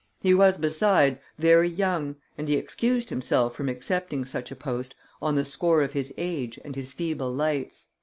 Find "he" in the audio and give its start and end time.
0.19-0.33, 2.49-2.55